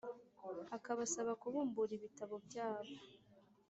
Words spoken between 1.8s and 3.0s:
ibitabo byabo